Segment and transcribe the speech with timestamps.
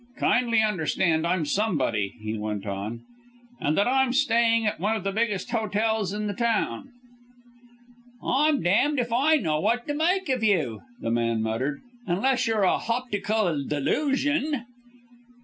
[0.17, 3.01] "Kindly understand I'm somebody," he went on,
[3.59, 6.89] "and that I'm staying at one of the biggest hotels in the town."
[8.23, 12.63] "I'm damned if I know what to make of you," the man muttered, "unless you're
[12.63, 14.65] a hoptical delusion!"